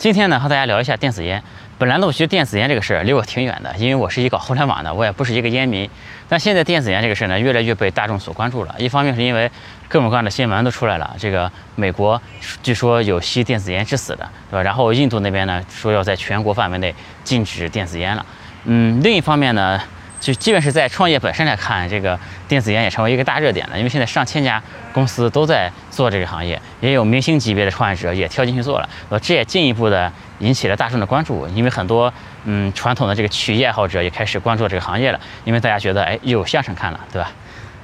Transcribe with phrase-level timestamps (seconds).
[0.00, 1.42] 今天呢，和大家聊一下电子烟。
[1.76, 5.86] 本来呢，我觉得电子烟这个事儿离我挺远的，因为我是一搞互联网的，我也不是一个烟民。
[6.26, 8.74] 但现在电子烟这个事儿呢，越来越被大众所关注了。
[8.78, 9.50] 一方面是因为
[9.88, 12.18] 各种各样的新闻都出来了，这个美国
[12.62, 14.62] 据说有吸电子烟致死的，对吧？
[14.62, 18.24] 然后印度那边呢，说要在全国范围内禁止电子烟了。
[18.64, 19.78] 嗯，另一方面呢。
[20.20, 23.76] 就基本是在创业本身来看，这个电子烟也成为一个大热点了。
[23.78, 24.62] 因为现在上千家
[24.92, 28.88] 公司都在做这个行业，也有明星级别的创业者也跳进去做了。
[29.08, 32.12] 呃，这也进一步的引起了大众的关注，因为很多
[32.44, 37.32] 嗯传统的这个曲艺爱好者也开始关注这个行业了，因为大家觉得哎又有相声看了，对吧？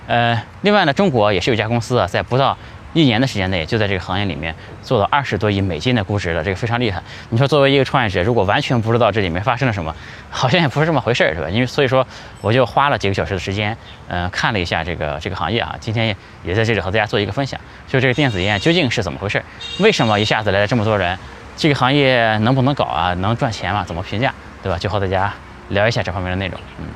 [0.06, 2.56] 呃，另外呢，中国也是有家公司啊，在不到。
[2.96, 7.02] 一年的时间内，就在这个行业里面做到二十多亿美金的估值了，这个非常厉害。
[7.28, 9.94] 你说作为一个创业者，如果完全不知道这里面发生了什么，
[10.30, 11.50] 好像也不是这么回事儿，是吧？
[11.50, 12.06] 因为所以说，
[12.40, 13.76] 我就花了几个小时的时间，
[14.08, 15.76] 嗯，看了一下这个这个行业啊。
[15.78, 19.44] 今天也在这里和大家做一个分享，就这个电子烟究竟是怎么回事儿？
[19.80, 21.18] 为什么一下子来了这么多人？
[21.54, 23.12] 这个行业能不能搞啊？
[23.14, 23.84] 能赚钱吗？
[23.86, 24.32] 怎么评价？
[24.62, 24.78] 对吧？
[24.78, 25.30] 就和大家
[25.68, 26.86] 聊一下这方面的内容，嗯。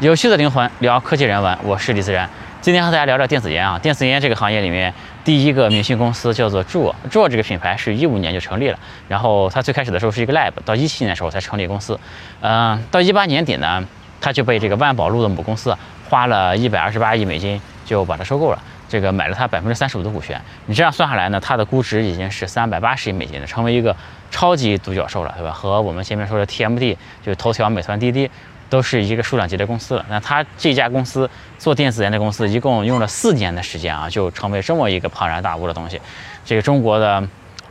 [0.00, 2.28] 有趣的灵魂聊科技人文，我是李自然。
[2.60, 3.78] 今天和大家聊聊电子烟啊。
[3.78, 4.92] 电子烟这个行业里面，
[5.22, 8.78] 第一个明星公司叫做 ju ju 这个品牌是一五年就成立了。
[9.06, 11.96] 然后它最开始的时候是一个 lab，到一七年的时候才成立公司。
[12.40, 13.84] 嗯，到一八年底呢，
[14.20, 15.74] 它就被这个万宝路的母公司
[16.10, 20.40] 花了一百二十八亿美金就把它收购了，这个买了它百分之三十五的股权。
[20.66, 23.94] 你这样算下来呢，它的估值已经是三百八十亿美金了，成为一个
[24.28, 25.52] 超级独角兽了，对吧？
[25.52, 28.28] 和我们前面说的 TMD，就是头条、美团、滴滴。
[28.68, 30.04] 都是一个数量级的公司了。
[30.08, 36.00] 那他这家公司做电子烟的公司，一共用了四年的时间啊，就成为这么一个庞然大物的东西。
[36.44, 37.22] 这个中国的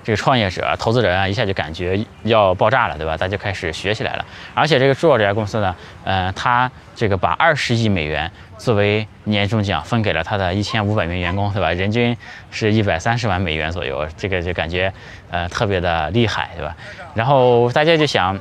[0.04, 3.16] 这个创业者、投资人啊，一下就感觉要爆炸了，对吧？
[3.18, 4.26] 大家开始学起来了。
[4.54, 11.72] 而且这个 Juul 这家公司呢，呃，他这个把二十亿美元作为年终奖分给了他的一千五百名员工，对吧？
[11.72, 12.16] 人均
[12.52, 14.92] 是一百三十万美元左右，这个就感觉
[15.30, 16.76] 呃特别的厉害，对吧？
[17.14, 18.40] 然后大家就想。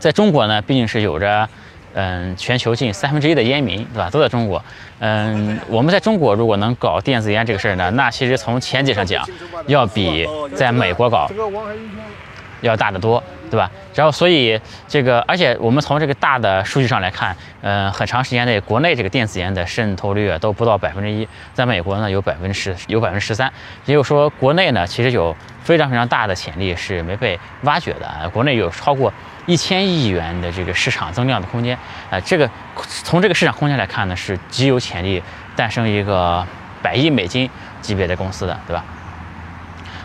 [0.00, 1.48] 在中国呢，毕竟是有着，
[1.92, 4.08] 嗯，全球近三分之一的烟民，对吧？
[4.10, 4.64] 都在中国。
[4.98, 9.24] 嗯，我们在中国如果能搞电子烟这个事儿呢，那其实从前景上讲，
[9.66, 11.30] 要比在美国搞
[12.62, 13.70] 要大得多，对吧？
[13.94, 23.52] 然后所以这个，而且我们从这个大的数据上来看，嗯，很长时间内国内这个电子烟的渗透率啊都不到百分之一，在美国呢有百分之十，有百分之十三。
[23.84, 29.12] 也就是说，国内呢其实有非常非常大的潜力是没被挖掘的，国内有超过。
[29.46, 31.76] 一千亿元的这个市场增量的空间，
[32.08, 35.20] 啊，这个从这个市场空间来看呢，是极有潜力
[35.56, 36.46] 诞生一个
[36.80, 37.50] 百亿美金
[37.80, 38.84] 级别的公司的，对吧？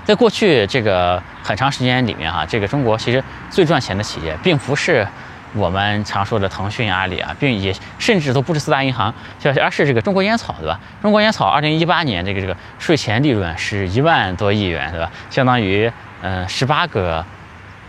[0.05, 5.05] 在过去这个很长时间里面哈，这个中国其实最赚钱的企业，并不是
[5.53, 9.13] 我们常说的腾讯、阿里啊，并也甚至都不是四大银行，
[9.61, 10.79] 而是这个中国烟草，对吧？
[11.01, 15.11] 中国烟草二零一八年这个这个税前利润是一万多亿元，对吧？
[15.29, 15.91] 相当于
[16.21, 17.25] 嗯十八个。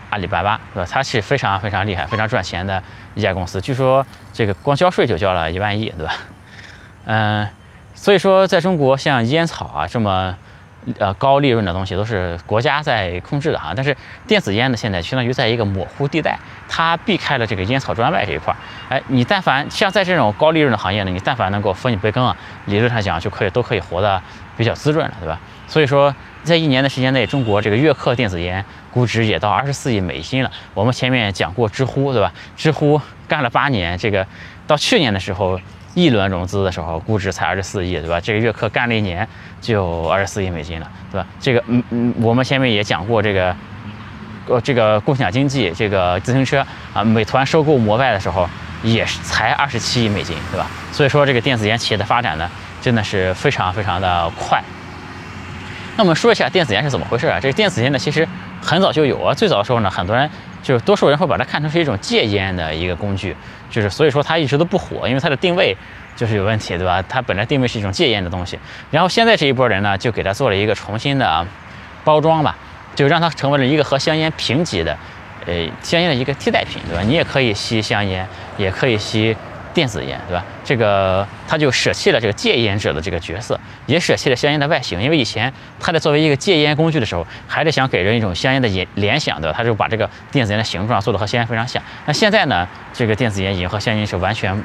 [0.09, 0.89] 阿里巴巴对吧？
[0.89, 2.81] 它是非常非常厉害、非常赚钱的
[3.13, 3.59] 一家公司。
[3.59, 6.13] 据说这个光交税就交了一万亿，对吧？
[7.03, 7.45] 嗯，
[7.93, 10.33] 所以说在中国，像烟草啊这么
[10.99, 13.73] 呃高利润的东西，都是国家在控制的哈。
[13.75, 16.37] 但是电子烟呢，现在相当于在一个模糊地带，
[16.67, 18.57] 它避开了这个烟草专卖这一块儿。
[18.89, 24.21] 哎，你但凡像在这种高利润的行业呢，你但凡能够分一杯羹啊，理论上讲就可以都可以活得
[24.55, 25.39] 比较滋润了，对吧？
[25.67, 26.13] 所以说。
[26.43, 30.49] 在一年的时间内，中国这个悦刻电子烟估值也到二十四亿美金了。
[30.73, 32.31] 我们前面讲过知乎，对吧？
[32.55, 34.25] 知乎干了八年，这个
[34.65, 35.59] 到去年的时候，
[35.97, 38.21] 一轮融资的时候，估值才二十四亿，对吧？
[38.21, 39.27] 这个悦刻干了一年
[39.59, 41.25] 就二十四亿美金了，对吧？
[41.39, 43.55] 这个，嗯嗯，我们前面也讲过这个，
[44.47, 46.63] 呃，这个共享经济，这个自行车
[46.93, 48.47] 啊，美团收购摩拜的时候
[48.83, 50.67] 也是才二十七亿美金，对吧？
[50.91, 52.47] 所以说，这个电子烟企业的发展呢，
[52.79, 54.63] 真的是非常非常的快。
[55.97, 57.39] 那我们说一下电子烟是怎么回事啊？
[57.41, 58.25] 这个电子烟呢，其实
[58.61, 59.33] 很早就有啊。
[59.33, 60.29] 最早的时候呢，很多人
[60.61, 63.35] 就是多数人会把它看成是一种戒烟的一个工具，
[63.71, 65.75] 就是所以说它一直都不火，因为它的定位
[66.15, 67.03] 就是有问题，对吧？
[67.09, 68.59] 它本来定位是一种戒烟的东西。
[68.91, 71.47] 然后现在这一波人呢，就给它做了一个重新的
[72.03, 72.55] 包装吧，
[72.93, 74.95] 就让它成为了一个和香烟平级的，
[75.47, 77.01] 呃，香烟的一个替代品，对吧？
[77.01, 79.35] 你也可以吸香烟，也可以吸。
[79.77, 80.43] 电子烟对吧？
[80.65, 91.79] 这个他就舍弃了这个戒烟者的这个角色，也舍弃了香烟的外形，因为以前他在作为一个戒烟工具的时候，还是想给人一种香烟的联联想的，他就把这个电子烟的形状做的和香烟非常像。
[92.07, 94.59] 那现在呢，这个电子烟已经和香烟是完全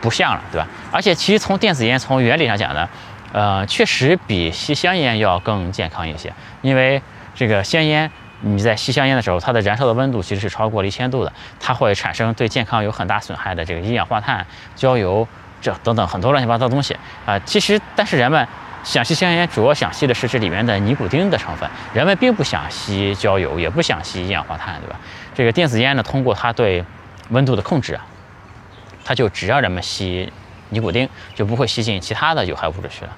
[0.00, 0.66] 不像了，对吧？
[0.90, 2.88] 而且其实从电子烟从原理上讲呢，
[3.32, 6.32] 呃，确实比吸香烟要更健康一些，
[6.62, 7.00] 因为
[7.36, 8.10] 这个香烟。
[8.40, 15.26] 你在吸香烟的时候，它的燃烧的温度其实是超过了一千度的，它会产生对健康有很大损害的这个一氧化碳、焦油
[15.60, 17.38] 这等等很多乱七八糟东西啊。
[17.40, 18.46] 其实，但是人们
[18.84, 24.96] 想吸香烟，主要想吸的是这里面的尼古丁的成分，人们并不想吸焦油，也不想吸一氧化碳，对吧？
[25.34, 26.84] 这个电子烟呢，通过它对
[27.30, 28.06] 温度的控制啊，
[29.04, 30.30] 它就只让人们吸
[30.68, 33.10] 尼古丁，就不会吸进其他的有害物质去了。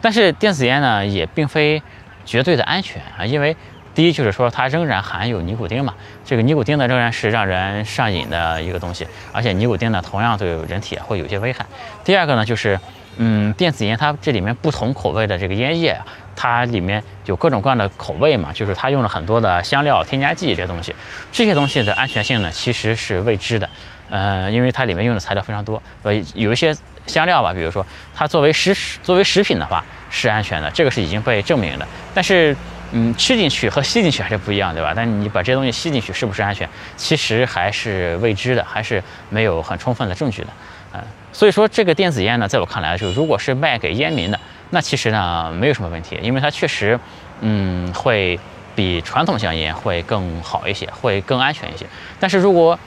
[0.00, 1.82] 但是电子烟呢，也并非
[2.26, 3.56] 绝对的安全啊，因为
[3.94, 5.94] 第一就是说它仍然含有尼古丁嘛，
[6.24, 11.64] 这个尼古丁呢仍然是让人上瘾的一个东西，而且尼古丁呢同样对人体会有一些危害。
[12.04, 12.78] 第二个呢就是，
[13.18, 16.04] 嗯，电子烟它这里面不同口味的这个烟叶啊，
[16.34, 20.94] 它里面有各种各样的口味嘛，就是它用了很多的香料、添加剂这些东西，
[21.30, 23.70] 这些东西的安全性呢其实是未知的，
[24.10, 26.74] 呃，因为它里面用的材料非常多，呃，有一些。
[27.06, 31.86] 香料吧，比如说它作为食作为食品的话是安全的，这个是已经被证明的。
[32.14, 32.56] 但是，
[32.92, 34.92] 嗯，吃进去和吸进去还是不一样，对吧？
[34.94, 40.48] 但你把这些东西吸进去是不是安全，其实还是未知的，还是没有很充分的证据的。
[40.92, 41.00] 嗯，
[41.32, 44.38] 所以说这个电子烟呢，在我看来，就如果是卖给烟民的，
[44.70, 46.98] 那其实呢没有什么问题，因为它确实，
[47.40, 48.38] 嗯，会
[48.76, 51.84] 比传统香烟会更好一些，会更安全一些。
[52.20, 52.78] 但是如果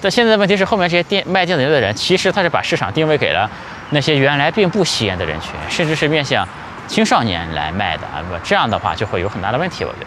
[0.00, 3.50] 但现在的问题是，后面这些电卖电子烟的人，其实他是把市场定位给了
[3.90, 6.46] 那些原来并不吸烟的人群，甚至是面向
[6.88, 10.06] 青少年来卖的啊，不这样的话就会有很大的问题，我觉得。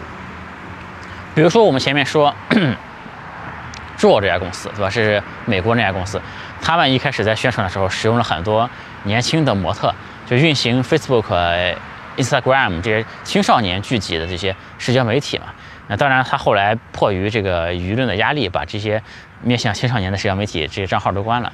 [1.34, 2.34] 比如说我们前面说，
[3.96, 4.90] Juul 这家公司，对吧？
[4.90, 6.20] 是美国那家公司，
[6.60, 8.68] 他们一开始在宣传的时候，使用了很多
[9.04, 9.94] 年轻的模特，
[10.26, 11.74] 就运行 Facebook、
[12.16, 15.46] Instagram 这些青少年聚集的这些社交媒体嘛。
[15.86, 19.02] 那当然，他后来迫于这个舆论的压力，把这些。
[19.44, 21.52] 面向青少年的社交媒体这些账号都关了。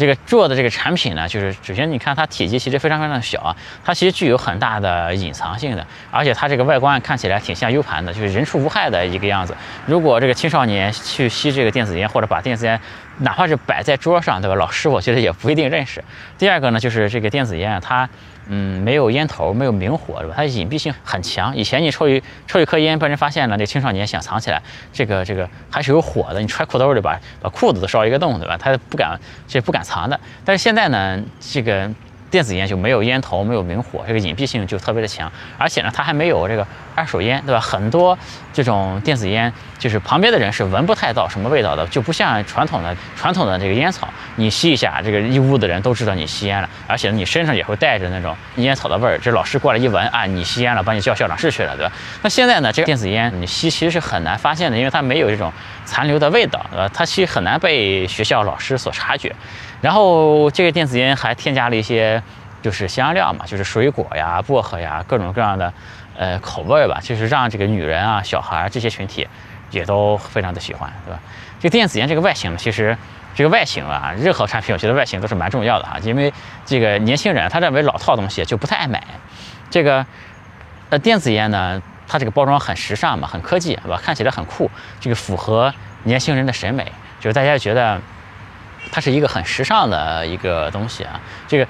[0.00, 9.54] 这个做的这个产品呢，就是首先你看它体积其实非常非常小啊，它其实具有很大的隐藏性的，而且它这个外观看起来挺像 U 盘的，就是人畜无害的一个样子。
[9.86, 12.80] 如果这个青少年去吸这个电子烟，或者把电子烟
[13.20, 14.56] 哪怕是摆在桌上，对吧？
[14.56, 16.02] 老师我觉得也不一定认识。
[16.36, 18.08] 第二个呢，就是这个电子烟它。
[18.52, 20.34] 嗯，没有烟头，没有明火，对吧？
[20.36, 21.56] 它隐蔽性很强。
[21.56, 24.60] 以前你抽一抽一颗烟，被人发现了，那青少年想藏起来，
[24.92, 26.40] 这个这个还是有火的。
[26.40, 28.56] 你揣裤兜里，把把裤子都烧一个洞，对吧？
[28.56, 30.18] 他不敢，这不敢藏的。
[30.44, 31.88] 但是现在呢，这个。
[32.30, 35.28] 电子烟就没有烟头，没有明火，这个隐蔽性就特别的强，
[35.58, 36.64] 而且呢，它还没有这个
[36.94, 37.60] 二手烟，对吧？
[37.60, 38.18] 很多
[38.52, 51.92] 这种电子烟，就是旁边的人是闻不太到什么味道的，就不像传统的传统的这个烟草，你吸一下，这个一屋的人都知道你吸烟了，而且你身上也会带着那种烟草的味儿，这老师过来一闻啊，你吸烟了，把你叫校长室去了，对吧？
[52.22, 55.52] 那现在呢，这个电子烟你吸其实是很难发现的，因为它没有这种
[55.84, 56.90] 残留的味道，对吧？
[56.92, 59.34] 它其实很难被学校老师所察觉。
[59.80, 62.22] 然后这个电子烟还添加了一些，
[62.60, 65.72] 就是香料嘛，就是水果呀、薄荷呀，各种各样的，
[66.20, 69.26] 呃，口味吧，就是让这个女人啊、小孩这些群体
[69.70, 71.18] 也都非常的喜欢，对吧？
[71.58, 72.94] 这个电子烟这个外形呢，其实
[73.34, 76.30] 这个外形啊，任何产品我觉得外形都是蛮重要的哈，因为
[76.66, 79.02] 这个年轻人他认为老套东西就不太爱买，
[79.70, 80.04] 这个
[80.90, 83.98] 呃电子烟呢，它这个包装很时尚嘛，很科技，对吧？
[84.04, 84.70] 看起来很酷，
[85.00, 85.72] 这个符合
[86.02, 87.98] 年轻人的审美，就是大家觉得。
[88.92, 91.66] 它是一个很时尚的一个东西啊，这个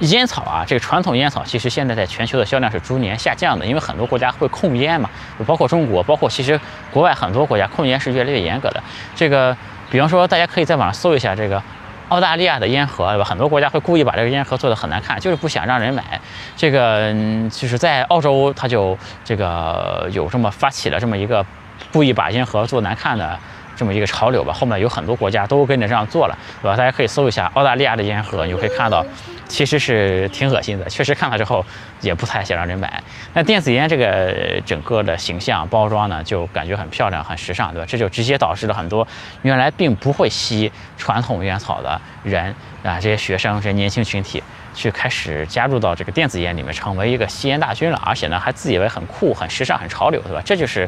[0.00, 6.58] 烟草啊，这个传统烟草其实现在在全球的销量是逐年下降的，因为很多国家会控烟嘛，就包括中国，包括其实
[6.92, 8.82] 国外很多国家控烟是越来越严格的。
[9.16, 9.56] 这个，
[9.90, 11.60] 比方说大家可以在网上搜一下这个
[12.08, 13.24] 澳大利亚的烟盒，对吧？
[13.24, 16.20] 很多国家会故意把这个烟盒做的很难看，就是不想让人买。
[16.56, 17.12] 这个
[17.50, 21.44] 就是在澳洲，它就这个有这么发起了这么一个
[21.92, 23.38] 故意把烟盒做难看的。
[23.80, 26.76] 这么一个潮流吧，后面有很多国家都跟着这样做了，对吧？
[26.76, 29.02] 大家可以搜一下澳大利亚的烟盒，你就可以看到，
[29.48, 31.64] 其实是挺恶心的，确实看了之后
[32.02, 33.02] 也不太想让人买。
[33.32, 37.86] 那电子烟这个整个的形象包装呢，就感觉很漂亮、很时尚，对吧？
[37.88, 39.08] 这就直接导致了很多
[39.40, 44.42] 原来并不会吸传统烟草的人啊，这些学生、这些年轻群体，
[44.74, 50.42] 去开始加入到这个电子烟里面，成为一个吸烟大军了，而且呢，还自以为很酷、很时尚、很潮流，对吧？
[50.44, 50.86] 这就是，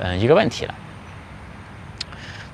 [0.00, 0.74] 嗯，一个问题了。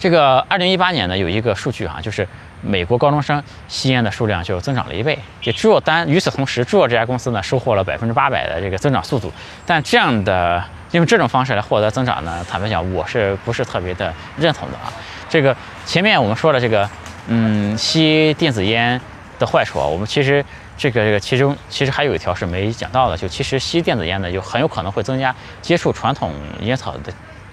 [0.02, 2.26] 这个二零一八年呢，有一个数据哈，就是
[2.60, 5.16] 美国高中生吸烟的数量就增长了一倍。
[5.44, 9.32] 也只有单与此同时，智沃这家公司呢，收获了百分之八百的这个增长速度。
[9.64, 14.92] 但这样的用这种方式来获得增长呢，坦白讲，我是不是特别的认同的啊？
[15.28, 15.56] 这个
[15.86, 16.90] 前面我们说了这个，
[17.28, 19.00] 嗯，吸电子烟
[19.38, 20.44] 的坏处啊，我们其实
[20.76, 27.12] 这个这个其中其实还有一条是没讲到的，就其实吸电子烟呢，就很有可能会增加接触传统烟草的。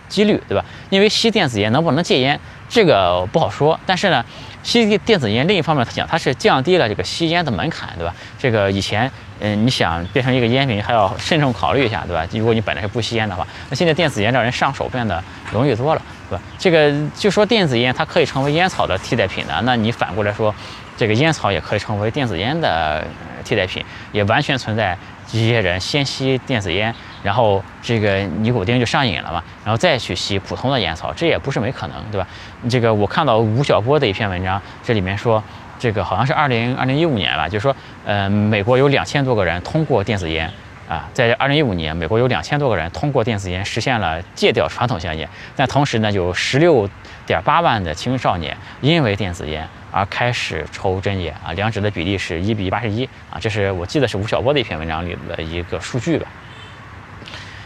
[0.10, 0.66] 几率对吧？
[0.90, 2.38] 因为吸电子烟能不能戒烟，
[2.68, 3.80] 这个不好说。
[3.86, 4.26] 但是呢，
[4.64, 8.14] 吸电子烟另一方面，它讲它是降低了这个吸烟的门槛，对吧？
[8.38, 12.28] 这个以前，嗯，你想变成一个烟民，还要慎重考虑一下，对吧？
[12.34, 15.24] 如果你本来是不吸烟的话，那现在电子烟让人上手变得
[15.54, 16.02] 容易多了。
[16.30, 16.44] 对吧？
[16.60, 20.54] 这个就说电子烟它可以成为烟草的替代品的，那你反过来说，
[20.96, 23.04] 这个烟草也可以成为电子烟的
[23.44, 24.96] 替代品，也完全存在
[25.32, 32.28] 这些人先吸电子烟，然后这个尼古丁就上瘾了嘛，然后再去吸普通的烟草，这也不是没可能，对吧？
[32.70, 35.44] 这个我看到吴晓波的一篇文章，这里面说，
[35.78, 40.52] 这个好像是二零二零一五年吧，就是说，呃，美国有两千多个人通过电子烟。
[40.90, 46.90] 啊，在二零一五年，美国有两千多个人通过电子烟实现了戒掉传统香烟，但同时呢，有十六
[47.28, 56.26] 点八万的青少年因为电子烟而开始抽真烟啊，两者的比例是一比八十一啊，这是我记得是吴晓波的一篇文章里的一个数据吧。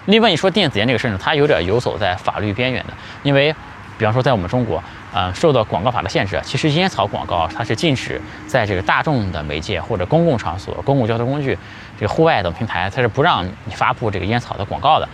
[0.08, 3.56] 另外，你说电子烟这个事儿呢，它有点游走在法律边缘的，因为。
[3.98, 4.84] 比方说，在我们中国，
[5.14, 11.58] 呃，受到广告法的限制，其实烟草广告它是禁止在这个大众的媒介或者公共场所、公共交通工具、
[12.00, 15.08] 这个户外等平台，它是不让你发布这个烟草的广告的。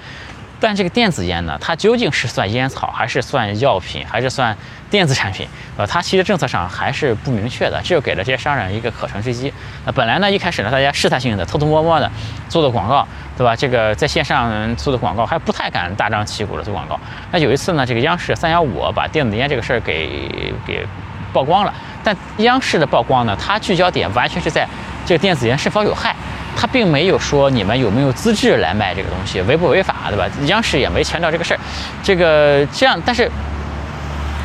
[0.60, 4.56] 但这个电子烟呢，它究竟是算烟草，还是算药品，还是算
[4.90, 5.48] 电子产品？
[5.78, 9.54] 呃，它其实政策上还是不明确的，这就给了这些商人一个可乘之机。
[9.86, 12.12] 那本来呢，一开始呢，大家试探性的、偷偷摸摸的
[12.50, 13.56] 做的广告，对吧？
[13.56, 17.00] 这个在线上做的广告还不太敢大张旗鼓的做广告。
[17.32, 20.86] 那有一次呢，这个央视三幺五把电子烟这个事儿给给
[21.32, 21.74] 曝光了，
[22.04, 24.68] 但央视的曝光呢，它聚焦点完全是在
[25.06, 26.14] 这个电子烟是否有害。
[26.56, 30.28] 他并没有说你们有没有资质来卖这个东西，违不违法，对吧？
[30.46, 31.60] 央视也没强调这个事儿，
[32.04, 33.30] 这个这样，但是。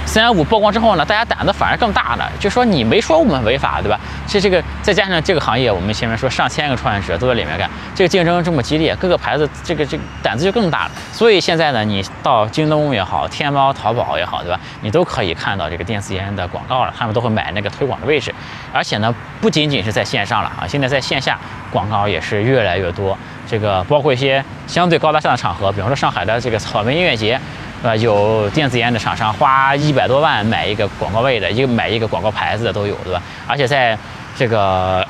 [0.06, 3.98] 三幺五曝光之后呢，大家胆子反而更大了，就说你没说我们违法，对吧？
[4.28, 10.90] 这这个再加上这个行业，我们前面说上千个创业者都在里面干，这个竞争这么激烈，各个牌子这个这个胆子就更大了。
[11.12, 14.60] 所以现在呢，你到京东也好，天猫、淘宝也好，对吧？
[14.82, 18.32] 你都可以看到这个电子烟的广告了，他们都会买那个推广的位置。
[18.72, 21.36] 而且呢，不仅仅是在线上了啊，现在在线下
[21.72, 23.18] 广告也是越来越多。
[23.48, 27.40] 这个包括一些相对高大上的场合，比方说上海的这个草莓音乐节。
[27.84, 33.20] 呃，有电子烟的厂商花一百多万买一个广告位的，一个买一个广告牌子的都有，对吧？
[33.46, 33.96] 而且在
[34.34, 35.06] 这个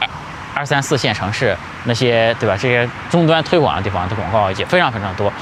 [0.52, 2.56] 二三四线城市那些，对吧？
[2.60, 5.32] 这些终端推广的地方的广告也非常非常多，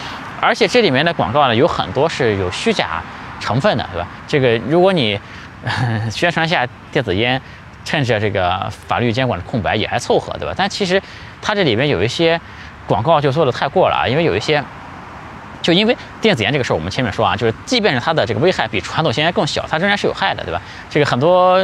[0.42, 3.02] 而且这里面的广告呢，有很多是有虚假
[3.40, 4.06] 成分的，对吧？
[4.28, 5.18] 这个如果你
[6.12, 7.40] 宣传下电子烟，
[7.82, 10.52] 趁着这个法律监管的空白也还凑合，对吧？
[10.54, 11.02] 但其实
[11.40, 12.38] 它这里面有一些
[12.86, 14.62] 广告就做的太过了啊，因为有一些。
[15.62, 20.60] 就因为电子烟这个事儿，我们前面说啊，就是即便是它的这个危害比传统香烟更小，它仍然是有害的，对吧？
[20.90, 21.62] 这个很多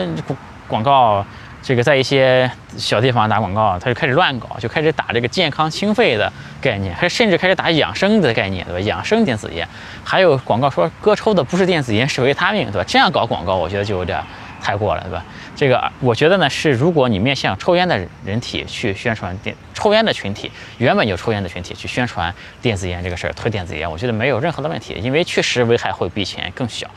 [0.67, 1.25] 广告，
[1.63, 8.81] 这个在一些小地方打广告，它就开始乱搞，就开始打这个健康清肺的概念，还甚至开始打养生的概念，对吧？
[8.81, 9.67] 养生电子烟，
[10.05, 12.85] 还有广告说哥抽的不是电子烟，是维他命，对吧？
[12.87, 14.19] 这样搞广告，我觉得就有点。
[14.61, 15.25] 太过了，对吧？
[15.57, 26.89] 这个我觉得呢，是如果你面向抽烟的人体去宣传电抽烟的群体，原本有抽烟的群体去宣传电子烟这个事儿，推电子烟，我觉得没有任何的问题，因为确实危害会比以前更小。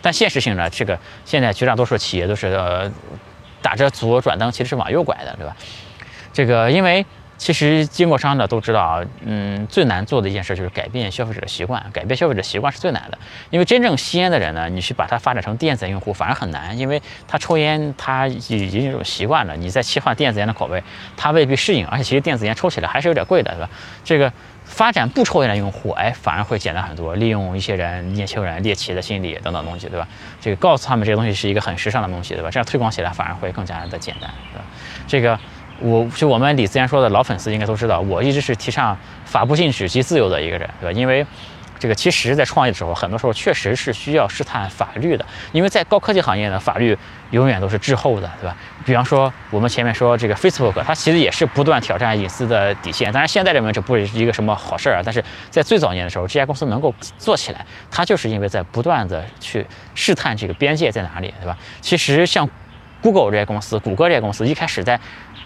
[0.00, 2.90] 但现实性呢，这个现在绝大多数企业都是呃
[3.60, 5.56] 打着左转灯，其实是往右拐的，对吧？
[6.32, 7.04] 这个因为。
[7.42, 13.18] 其实经过商的都知道啊，嗯，最难做的一件事就是改变消费者的习惯，改变消费者习惯是最难的。
[13.50, 18.38] 因为真正吸烟的人呢，你去把它发展成电子烟用户反而很难，因为他抽烟他已
[18.70, 20.80] 经有习惯了，你再切换电子烟的口味，
[21.16, 21.84] 他未必适应。
[21.88, 23.68] 而且其实电子烟抽起来还是有点贵的，对吧？
[24.04, 24.32] 这个
[24.64, 27.16] 发展不抽烟的用户，哎，反而会简单很多。
[27.16, 30.06] 利用一些人年轻人猎奇的心理等等东西，对吧？
[30.40, 32.48] 这个告诉他们这个东西是一个很时尚的东西，对吧？
[32.52, 34.64] 这样推广起来反而会更加的简单，对吧？
[35.08, 35.36] 这个。
[35.82, 40.98] 我就我们李思然说的老粉丝应该都知道，我一直是提倡法不禁止即自由的一个人，对吧？
[40.98, 41.26] 因为
[41.78, 46.96] 这个其实，在创业的时候，很多时候确实是需要试探法律的，因为在高科技行业呢，法律
[47.32, 48.56] 永远都是滞后的，对吧？
[48.84, 61.58] 比方说我们前面说这个 Facebook，它其实也是不断挑战隐私的底线，当然现在认为这不是一个什么好事儿啊，但是在最早年的时候，这家公司能够做起来，它就是因为在不断的去试探这个边界在哪里，对吧？
[61.80, 62.48] 其实像
[63.00, 65.00] Google 这些公司，谷歌这些公司一开始在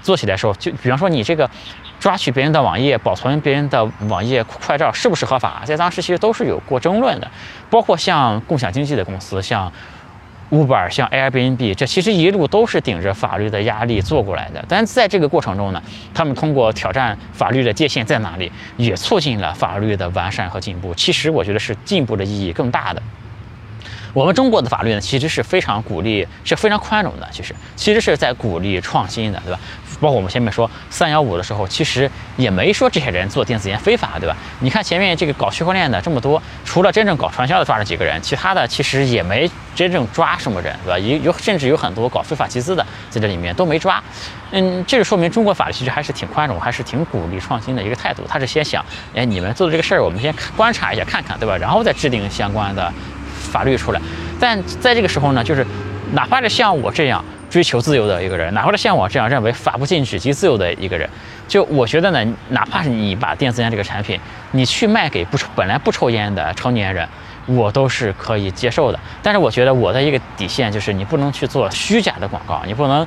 [0.07, 1.51] 做起来的时候，就比方说你这个
[1.99, 7.29] 抓取别人的网页、保存别人的网页快照是不是合法，在当时其实都是有过争论的。
[7.69, 9.71] 包括像共享经济的公司，像
[10.51, 14.65] Uber、像 Airbnb，这其实一路都是顶着法律的压力做过来的。
[14.69, 15.83] 但在这个过程中呢，
[16.15, 20.95] 他们通过挑战法律的界限在哪里，也促进了法律的完善和进步。
[20.95, 23.03] 其实我觉得是进步的意义更大的。
[24.15, 27.29] 我们中国的法律呢，其实是非常鼓励，是非常宽容的。
[27.31, 29.61] 其实，其实是在鼓励创新的，对吧？
[30.01, 34.37] 包括我们前面说三幺五的时候，其实也没说这些人做电子烟非法，对吧？
[34.61, 40.99] 你看前面这个搞区块链的这么多，除了真正搞传销的抓了几个人，其他的其实也没真正抓什么人，对吧？
[40.99, 44.03] 有有甚至有很多搞非法集资的在这里面都没抓。
[44.53, 48.23] 嗯，这就说明中国法律其实还是挺宽容，还是挺鼓励创新的一个态度。
[48.29, 48.85] 他是先想，
[49.15, 51.57] 哎，你们做的这个事儿，我们先观察一下看看，对吧？
[51.57, 52.93] 然后再制定相关的。
[53.53, 54.01] 法律出来。
[54.41, 55.65] 但在这个时候呢，就是
[56.13, 57.25] 哪怕是像我这样
[57.57, 61.09] 追求自由的一个人，哪怕是像我这样认为法不禁止即自由的一个人，
[61.49, 64.21] 就我觉得呢，哪怕是你把电子烟这个产品，
[64.51, 67.09] 你去卖给不抽本来不抽烟的成年人，
[67.47, 69.01] 我都是可以接受的。
[69.23, 73.07] 但是我觉得我的一个底线就是，你不能去做虚假的广告，你不能。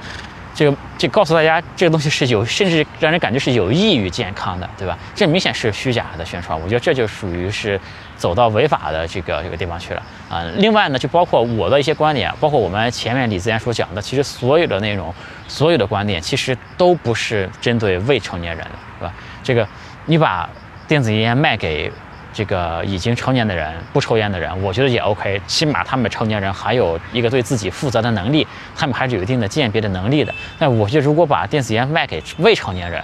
[0.60, 5.00] 这个这告诉大家，这个东西是有，甚至让人感觉是有益于健康的，对吧？
[5.16, 7.80] 这明显是虚假的宣传，我觉得这就属于是
[8.18, 10.44] 走到违法的这个这个地方去了啊。
[10.58, 15.16] 另外呢，就包括我的一些观点，包括我们前面李自然所讲的，其实所有的内容，
[15.48, 19.13] 所有的观点，其实都不是针对未成年人的，是吧？
[19.42, 19.66] 这个
[20.08, 20.50] 你把
[20.89, 21.89] 电子烟卖给。
[22.32, 28.46] 这个已经成年的人不抽烟的人，我觉得也 OK，起码他们成年人还有一个对自己负责的能力，
[28.76, 30.34] 他们还是有一定的鉴别的能力的。
[30.58, 33.04] 但我觉得如果把电子烟卖给未成年人，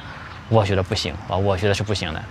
[0.50, 2.24] 我觉得不行啊，我觉得是不行的。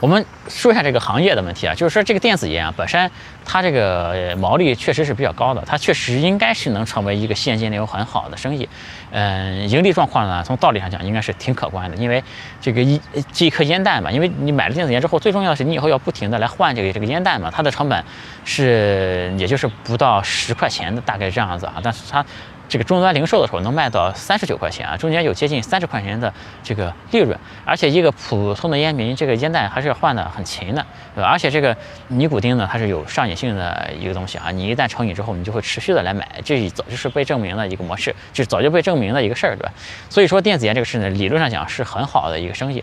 [0.00, 3.10] 我们说一下这个行业的问题啊，就是说这个电子烟啊本身
[3.44, 8.68] 它这个毛利确实是比较高的，它确实应该是能成为一个现金流很好的生意。
[9.10, 12.22] 嗯，盈利状况呢，从道理上讲应该是挺可观的，因为
[12.60, 13.00] 这个一
[13.32, 18.04] 这一颗烟弹嘛，因为你买了电子烟之后，最重要的是你以后要不停的来换这个这个烟弹嘛，它的成本
[18.44, 22.24] 是也就是不到十块钱的大概这样子啊，但是它。
[22.68, 26.32] 这个终端零售的时候能卖到三十九块钱啊，中间有接近三十块钱的
[26.62, 31.28] 这个利润，而且一个普通的烟民，这个烟弹还是换的很勤的，对吧？
[31.28, 31.76] 而且这个
[32.08, 39.72] 尼古丁呢，它是有上瘾性的一个东西啊，你一旦成瘾之后，你就会持续的来买，这早就是被证明的一个模式，这早就被证明的一个事儿，对吧？
[40.10, 42.82] 所以说电子烟这个事呢，理论上讲是很好的一个生意。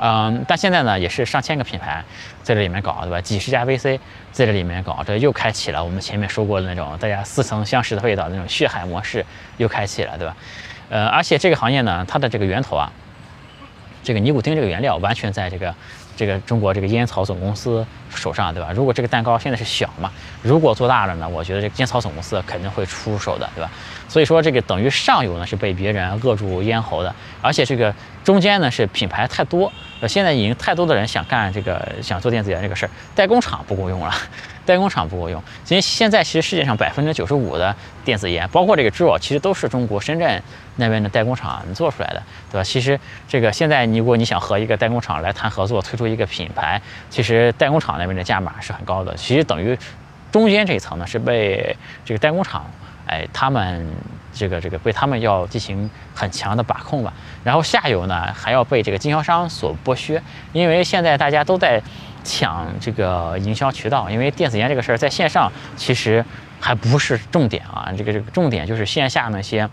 [0.00, 2.04] 嗯，但现在呢，也是上千个品牌
[2.42, 3.20] 在这里面搞，对吧？
[3.20, 3.98] 几十家 VC
[4.30, 9.24] 在这里面搞，这又开启了我们前面说过的那种大家似曾相识的味道，那种血海模式
[9.56, 10.36] 又开启了，对吧？
[10.88, 12.92] 呃，而且这个行业呢，它的这个源头啊，
[14.04, 15.74] 这个尼古丁这个原料完全在这个
[16.16, 18.70] 这个中国这个烟草总公司手上，对吧？
[18.72, 20.10] 如果这个蛋糕现在是小嘛，
[20.42, 23.68] 如果做大了呢，我觉得这个烟草总公司肯定会出手的，对吧？
[24.08, 29.70] 所以说这个等于上游呢是被别人扼住咽喉的，而且这个中间呢是品牌太多。
[30.00, 34.12] 呃，现在已经太多的人想干这个，想做电子烟这个事儿，代工厂不够用了，
[34.64, 35.42] 代工厂不够用。
[35.68, 40.40] 因为现在其实世界上百分之九十五的电子烟，包括这个 j o 其实都是中国深圳
[40.76, 42.62] 那边的代工厂做出来的，对吧？
[42.62, 46.80] 其实这个现在你如果你想和一个代工厂来谈合作，推出一个品牌，
[47.10, 49.12] 其实代工厂那边的价码是很高的。
[49.16, 49.76] 其实等于
[50.30, 52.64] 中间这一层呢是被这个代工厂，
[53.06, 53.84] 哎，他们。
[54.38, 60.22] 这个这个被他们要进行很强的把控吧，然后下游呢还要被这个经销商所剥削，
[60.52, 61.82] 因为现在大家都在
[62.22, 66.24] 抢这个营销渠道，因为电子烟这个事儿在线上其实
[66.60, 69.68] 还不是重点啊，这个这个重点就是线下那些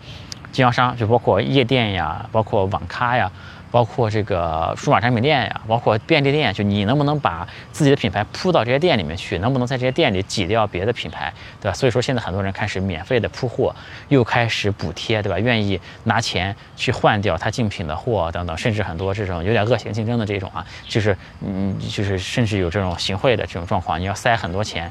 [0.51, 3.31] 经销商，就包括夜店呀，包括网咖呀。
[3.71, 9.37] 包括这个数码产品店呀，包括便利店，就你能不能把自己的品牌铺到这些店里面去？
[9.39, 11.75] 能不能在这些店里挤掉别的品牌，对吧？
[11.75, 13.75] 所以说现在很多人开始免费的铺货，
[14.07, 15.37] 又开始补贴，对吧？
[15.37, 24.89] 愿意拿钱去换掉他竞品的货等等，甚至很多这种有点恶性竞争的这种啊，就是嗯，就是甚至有这种行贿的这种状况，你要塞很多钱，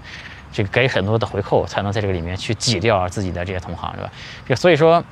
[0.53, 4.13] 这个给很多的回扣，才能在这个里面去挤掉自己的这些同行，对吧？
[4.47, 5.03] 就所以说。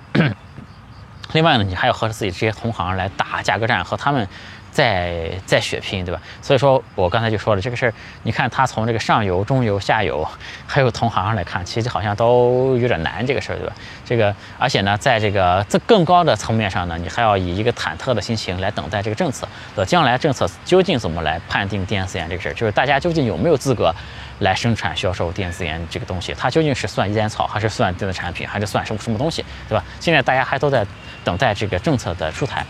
[1.33, 4.27] 另外呢，你还要和自己这些同行来打价格战，和他们
[4.71, 6.21] 再再血拼，对吧？
[6.41, 10.27] 所以说我刚才就说了这个事儿，你看他从这个上游、中游、下游，
[10.67, 13.75] 还有同行上来看，其实好像都有点难这个事儿，对吧？
[14.05, 23.95] 这个而且呢，在这个这更高的层面上呢，你还要以一个忐忑的心情来等待这个政策的将来政策究竟怎么来判定电子烟这个事儿，就是大家究竟有没有资格
[24.39, 26.35] 来生产销售电子烟这个东西？
[26.39, 29.85] 它究竟是算烟草，还是算电子产品，还是算什么什么东西，对吧？
[30.01, 30.87] 现在大家还都在。
[31.25, 32.65] 等待这个政策的出台，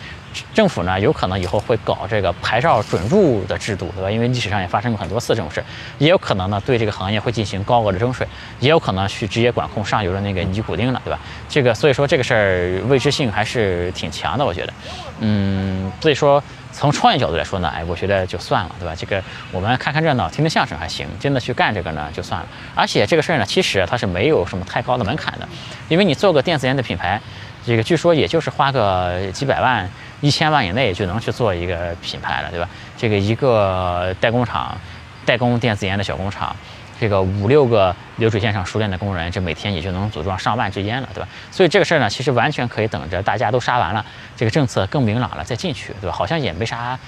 [0.55, 4.11] 政府呢有可能以后会搞这个牌照准入的制度，对吧？
[4.11, 5.63] 因为历史上也发生过很多次这种事，
[5.99, 8.27] 也有可能呢对这个行业会进行高额的征税，
[8.61, 11.19] 也有可能去直接管控上游的那个尼古丁了，对吧？
[11.49, 14.73] 这个所以说这个事儿未知性还是挺强的，我觉得，
[15.21, 18.95] 嗯，所以说从创业角度来说呢，哎，我觉得就算了，对吧？
[18.95, 22.47] 这个我们看看热闹，听听相声还行，真的去干这个呢就算了。
[22.75, 25.47] 而且这个事儿呢，其实它是没有什么太高的门槛的，
[25.89, 27.21] 因为你做个电子烟的品牌。
[27.65, 29.89] 这个据说也就是花个几百万、
[30.21, 32.69] 一千万以内就能去做一个品牌了，对吧？
[32.97, 34.77] 这个一个代工厂，
[35.25, 36.55] 代工电子烟的小工厂，
[37.01, 41.29] 这个五六个流水线上熟练的工人，这每天也就能组装上万支烟了，对吧？
[41.51, 44.05] 所以这个事儿呢，其实完全可以等着大家都杀完了，
[44.37, 46.17] 这个政策更明朗了再进去，对吧？
[46.17, 46.99] 好像也没啥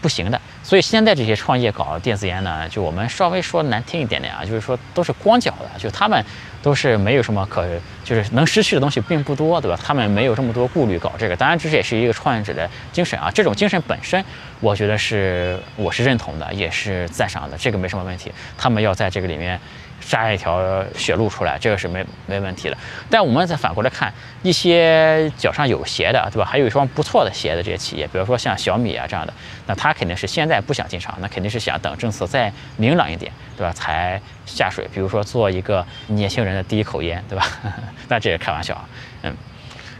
[0.00, 0.40] 不行的。
[0.62, 6.22] 所以现在这些创业搞电子烟呢，就我们稍微说难听一点点啊，就是说都是光脚的，就他们
[6.62, 7.66] 都是没有什么可，
[8.04, 9.78] 就是能失去的东西并不多，对吧？
[9.82, 11.34] 他们没有这么多顾虑搞这个。
[11.34, 14.22] 当然，这也是一个创业者的精神啊，这种精神本身，
[14.60, 18.30] 我觉得是我是认同的，也是赞赏的，这个没什么问题。
[18.58, 19.58] 他们要在这个里面。
[20.00, 22.76] 杀一条血路出来，这个是没没问题的。
[23.08, 26.44] 但我们再反过来看，一些脚上有鞋的，对吧？
[26.44, 29.32] 还有一双不错的鞋的这些企业，比如说像小米啊这样的，
[29.66, 33.72] 那他肯定是现在不想进场，那肯定是想等政策再明朗一点，对吧？
[33.72, 34.88] 才下水。
[34.92, 37.46] 比如说做一个年轻人的第一口烟，对吧？
[38.08, 38.88] 那这也开玩笑啊，
[39.22, 39.36] 嗯。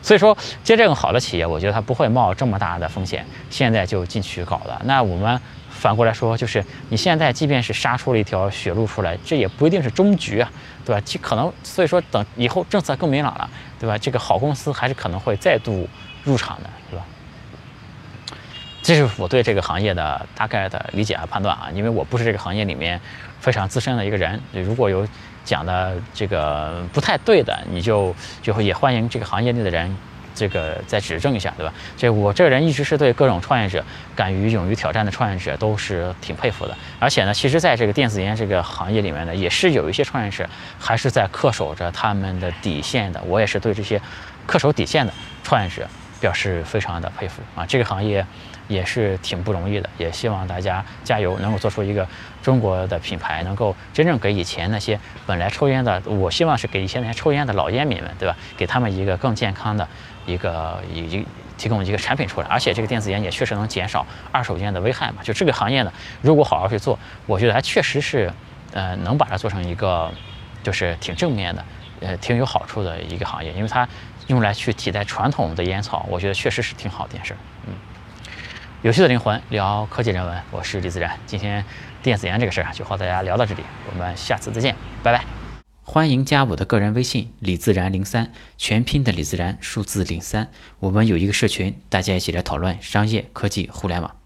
[0.03, 4.81] 所以说，接这种好的企业，我觉得他不会冒这么大的风险，现在就进去搞了。
[4.85, 5.41] 那我们。
[5.81, 10.53] 反过来说，就是你现在即便是杀出了一条血路出来，这也不一定是终局啊，
[10.85, 11.01] 对吧？
[11.03, 13.97] 其可能，所以说等以后政策更明朗了，对吧？
[13.97, 15.88] 这个好公司还是可能会再度
[16.23, 17.05] 入场的，对吧？
[18.83, 23.01] 这是我对这个行业的大概的理解和判断啊，因为我不是这个行业里面
[23.40, 25.09] 非常资深的一个人，如果有
[25.47, 29.97] 讲的这个不太对的，你就就会也欢迎这个行业内的人。
[30.35, 31.73] 这个再指正一下，对吧？
[31.97, 36.77] 这我这个人一直是对各种创业者、敢于勇于挑战的创业者都是挺佩服的。
[36.99, 43.23] 而且呢，其实在这个电子烟这个行业里面呢，也是有一些创业者还是在恪守着他们的底线的。
[43.25, 44.01] 我也是对这些
[44.47, 45.12] 恪守底线的
[45.43, 45.87] 创业者
[46.21, 47.64] 表示非常的佩服啊！
[47.66, 48.25] 这个行业
[48.69, 52.07] 也是挺不容易的，也希望大家加油，能够做出一个
[52.43, 58.37] 中国的品牌，能够真正给以前那些本来抽烟的，我希望是给以前那些抽烟的老烟民们，对吧？
[58.57, 59.88] 给他们一个更健康的。
[60.31, 61.27] 一个已经
[61.59, 65.23] 提供一个产品出来，而且这个电子烟也确实能减少二手烟的危害嘛。
[65.23, 68.33] 就这个行业呢，如果好好去做，我觉得还确实是，
[68.73, 70.11] 呃，能把它做成一个
[70.62, 71.64] 就是挺正面的，
[72.01, 73.87] 呃，挺有好处的一个行业，因为它
[74.29, 77.37] 用来去替代传统的烟草，我觉得确实是挺好的一件事儿。
[77.66, 77.75] 嗯，
[78.83, 81.11] 有趣的灵魂聊科技人文，我是李自然。
[81.27, 81.64] 今天
[82.03, 85.39] 电子烟这个事儿就和大家聊到这里，我们下次再见，拜拜。
[85.92, 90.48] 欢迎加我的个人微信李自然零三，全拼的李自然，数字零三。
[90.79, 94.20] 我们有一个社群，大家一起来讨论商业、科技、互联网。